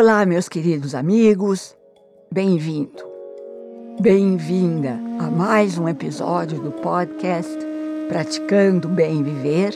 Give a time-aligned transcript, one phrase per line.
[0.00, 1.76] Olá, meus queridos amigos,
[2.30, 3.02] bem-vindo,
[4.00, 7.58] bem-vinda a mais um episódio do podcast
[8.06, 9.74] Praticando Bem Viver,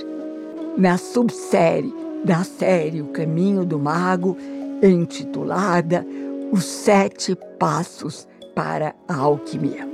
[0.78, 1.92] na subsérie
[2.24, 4.36] da série O Caminho do Mago,
[4.80, 6.06] intitulada
[6.52, 9.88] Os Sete Passos para a Alquimia.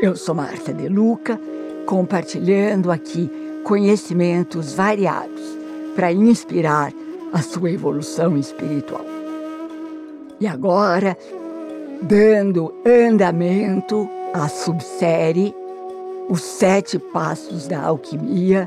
[0.00, 1.40] Eu sou Marta De Luca,
[1.86, 3.30] compartilhando aqui
[3.62, 5.56] conhecimentos variados
[5.94, 6.92] para inspirar
[7.32, 9.19] a sua evolução espiritual.
[10.40, 11.18] E agora,
[12.00, 15.54] dando andamento à subsérie
[16.30, 18.66] Os Sete Passos da Alquimia,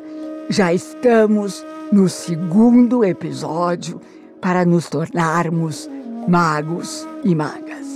[0.50, 4.00] já estamos no segundo episódio
[4.40, 5.90] para nos tornarmos
[6.28, 7.88] magos e magas.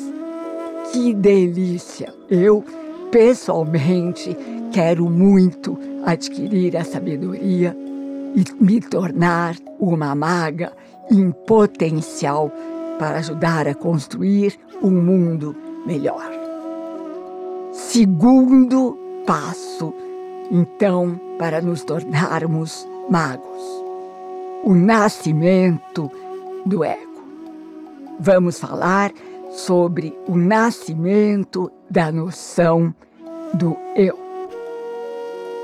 [0.91, 2.11] Que delícia!
[2.31, 2.65] Eu,
[3.11, 4.35] pessoalmente,
[4.71, 7.77] quero muito adquirir a sabedoria
[8.33, 10.73] e me tornar uma maga
[11.11, 12.51] em potencial
[12.97, 16.29] para ajudar a construir um mundo melhor.
[17.71, 19.93] Segundo passo,
[20.51, 23.61] então, para nos tornarmos magos:
[24.63, 26.11] o nascimento
[26.65, 27.07] do ego.
[28.19, 29.11] Vamos falar
[29.51, 32.93] sobre o nascimento da noção
[33.53, 34.17] do eu.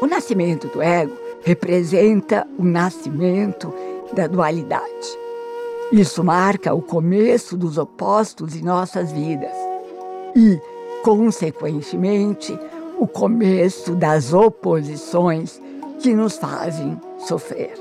[0.01, 3.73] O nascimento do ego representa o nascimento
[4.13, 5.22] da dualidade.
[5.93, 9.55] Isso marca o começo dos opostos em nossas vidas
[10.35, 10.59] e,
[11.03, 12.57] consequentemente,
[12.97, 15.61] o começo das oposições
[15.99, 17.75] que nos fazem sofrer.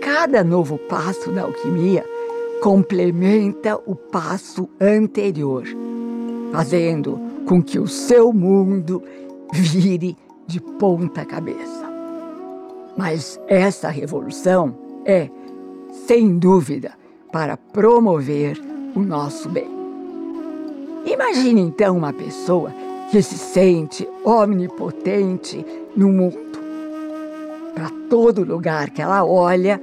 [0.00, 2.02] Cada novo passo da alquimia
[2.62, 5.64] complementa o passo anterior,
[6.50, 9.02] fazendo com que o seu mundo
[9.52, 11.84] vire de ponta cabeça.
[12.96, 15.28] Mas essa revolução é,
[16.06, 16.92] sem dúvida,
[17.32, 18.60] para promover
[18.94, 19.68] o nosso bem.
[21.06, 22.72] Imagine então uma pessoa
[23.10, 25.64] que se sente omnipotente
[25.96, 26.58] no mundo.
[27.74, 29.80] Para todo lugar que ela olha,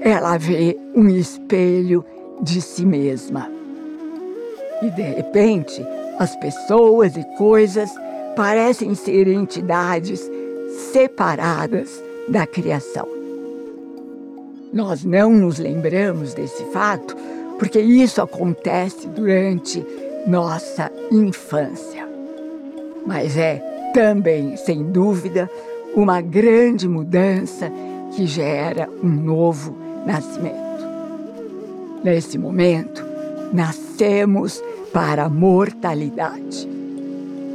[0.00, 2.04] ela vê um espelho
[2.42, 3.50] de si mesma.
[4.82, 5.84] E de repente,
[6.18, 7.90] as pessoas e coisas
[8.36, 10.30] parecem ser entidades
[10.92, 13.17] separadas da criação.
[14.72, 17.16] Nós não nos lembramos desse fato
[17.58, 19.84] porque isso acontece durante
[20.26, 22.06] nossa infância.
[23.06, 23.62] Mas é
[23.94, 25.50] também, sem dúvida,
[25.94, 27.72] uma grande mudança
[28.14, 29.74] que gera um novo
[30.06, 30.86] nascimento.
[32.04, 33.04] Nesse momento,
[33.52, 34.62] nascemos
[34.92, 36.68] para a mortalidade.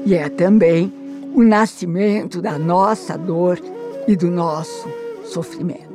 [0.06, 0.92] E é também
[1.34, 3.60] o nascimento da nossa dor
[4.08, 4.90] e do nosso
[5.24, 5.93] sofrimento.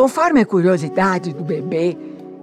[0.00, 1.94] Conforme a curiosidade do bebê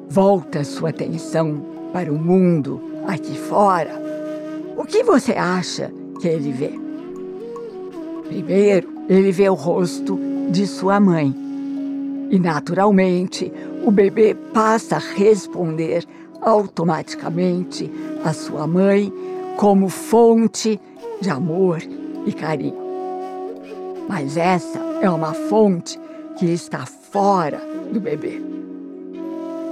[0.07, 1.59] volta sua atenção
[1.91, 4.00] para o mundo aqui fora,
[4.78, 5.91] o que você acha
[6.22, 6.72] que ele vê?
[8.28, 10.19] Primeiro, ele vê o rosto
[10.51, 11.34] de sua mãe.
[12.29, 13.51] E, naturalmente,
[13.84, 16.06] o bebê passa a responder
[16.39, 17.91] automaticamente
[18.24, 19.12] a sua mãe
[19.56, 20.79] como fonte
[21.19, 21.81] de amor
[22.24, 22.78] e carinho.
[24.07, 26.00] Mas essa é uma fonte
[26.38, 26.85] que está
[27.17, 27.59] fora
[27.91, 28.39] do bebê.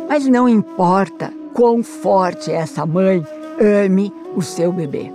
[0.09, 3.23] Mas não importa quão forte essa mãe
[3.61, 5.11] ame o seu bebê.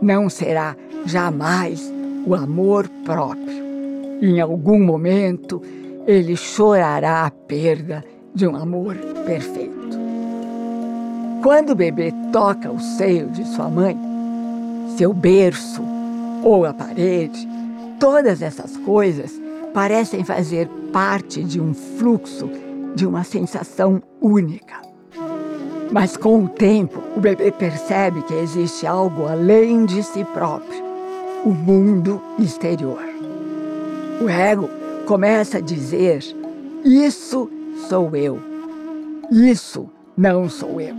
[0.00, 1.92] Não será jamais
[2.26, 3.62] o amor próprio.
[4.22, 5.60] Em algum momento,
[6.06, 8.02] ele chorará a perda
[8.34, 9.74] de um amor perfeito.
[11.42, 13.94] Quando o bebê toca o seio de sua mãe,
[14.96, 15.82] seu berço
[16.42, 17.46] ou a parede,
[17.98, 19.40] Todas essas coisas
[19.74, 22.48] parecem fazer parte de um fluxo,
[22.94, 24.80] de uma sensação única.
[25.90, 30.82] Mas com o tempo, o bebê percebe que existe algo além de si próprio
[31.44, 33.02] o mundo exterior.
[34.22, 34.70] O ego
[35.06, 36.24] começa a dizer:
[36.84, 37.50] Isso
[37.88, 38.40] sou eu.
[39.30, 40.94] Isso não sou eu.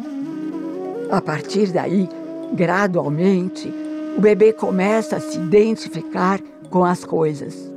[1.10, 2.10] A partir daí,
[2.54, 3.74] gradualmente,
[4.18, 6.40] o bebê começa a se identificar
[6.70, 7.75] com as coisas.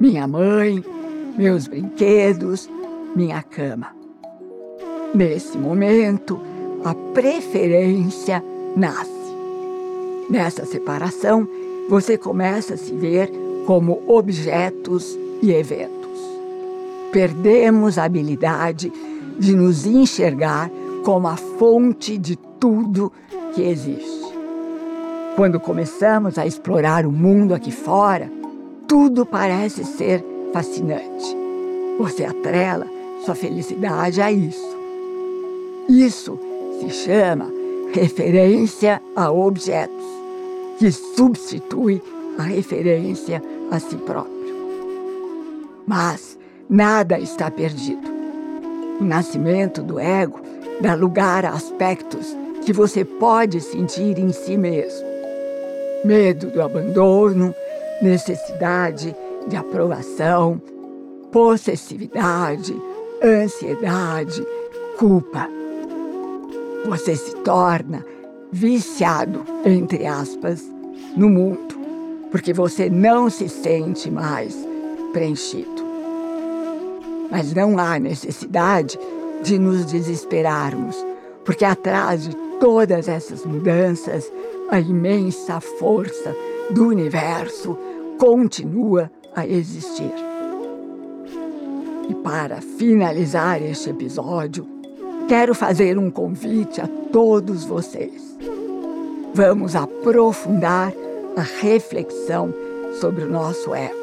[0.00, 0.84] Minha mãe,
[1.38, 2.68] meus brinquedos,
[3.14, 3.94] minha cama.
[5.14, 6.40] Nesse momento,
[6.84, 8.42] a preferência
[8.76, 9.12] nasce.
[10.28, 11.46] Nessa separação,
[11.88, 13.30] você começa a se ver
[13.66, 16.18] como objetos e eventos.
[17.12, 18.92] Perdemos a habilidade
[19.38, 20.70] de nos enxergar
[21.04, 23.12] como a fonte de tudo
[23.54, 24.24] que existe.
[25.36, 28.30] Quando começamos a explorar o mundo aqui fora,
[28.86, 31.36] tudo parece ser fascinante.
[31.98, 32.86] Você atrela
[33.24, 34.76] sua felicidade a isso.
[35.88, 36.38] Isso
[36.80, 37.52] se chama
[37.92, 40.04] referência a objetos,
[40.78, 42.02] que substitui
[42.38, 44.34] a referência a si próprio.
[45.86, 46.38] Mas
[46.68, 48.12] nada está perdido.
[49.00, 50.40] O nascimento do ego
[50.80, 55.06] dá lugar a aspectos que você pode sentir em si mesmo:
[56.04, 57.54] medo do abandono,
[58.02, 59.14] necessidade
[59.46, 60.60] de aprovação,
[61.30, 62.74] possessividade,
[63.22, 64.46] ansiedade,
[64.98, 65.48] culpa.
[66.86, 68.04] Você se torna
[68.52, 70.62] viciado, entre aspas,
[71.16, 71.74] no mundo,
[72.30, 74.56] porque você não se sente mais
[75.12, 75.84] preenchido.
[77.30, 78.98] Mas não há necessidade
[79.42, 80.96] de nos desesperarmos,
[81.44, 84.30] porque atrás de todas essas mudanças,
[84.74, 86.34] a imensa força
[86.68, 87.78] do universo
[88.18, 90.12] continua a existir.
[92.10, 94.66] E para finalizar este episódio,
[95.28, 98.36] quero fazer um convite a todos vocês.
[99.32, 100.92] Vamos aprofundar
[101.36, 102.52] a reflexão
[103.00, 103.94] sobre o nosso ego,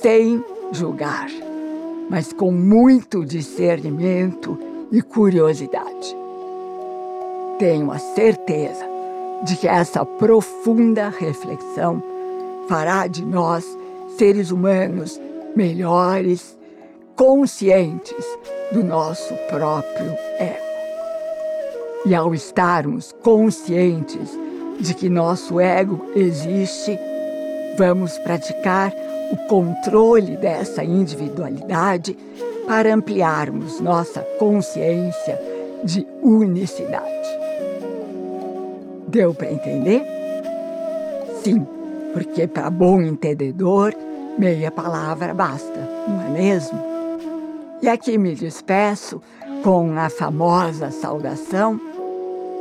[0.00, 1.28] sem julgar,
[2.08, 4.58] mas com muito discernimento
[4.90, 6.16] e curiosidade.
[7.58, 8.91] Tenho a certeza
[9.42, 12.02] de que essa profunda reflexão
[12.68, 13.66] fará de nós
[14.16, 15.20] seres humanos
[15.54, 16.56] melhores,
[17.16, 18.24] conscientes
[18.72, 20.62] do nosso próprio ego.
[22.06, 24.36] E ao estarmos conscientes
[24.80, 26.98] de que nosso ego existe,
[27.76, 28.92] vamos praticar
[29.30, 32.16] o controle dessa individualidade
[32.66, 35.40] para ampliarmos nossa consciência
[35.84, 37.41] de unicidade.
[39.12, 40.02] Deu para entender?
[41.44, 41.66] Sim,
[42.14, 43.94] porque para bom entendedor,
[44.38, 46.80] meia palavra basta, não é mesmo?
[47.82, 49.20] E aqui me despeço
[49.62, 51.78] com a famosa saudação: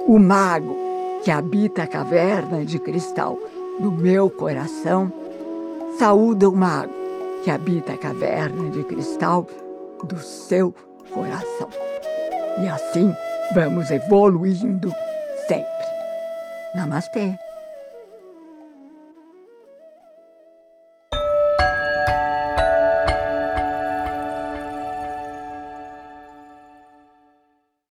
[0.06, 0.76] o mago
[1.24, 3.40] que habita a caverna de cristal
[3.80, 5.10] do meu coração,
[5.98, 6.92] saúda o mago
[7.46, 9.48] que habita a caverna de cristal
[10.04, 10.76] do seu
[11.14, 11.70] coração.
[12.62, 13.16] E assim
[13.56, 14.94] vamos evoluindo
[15.48, 15.81] sempre.
[16.74, 17.51] ナマステ。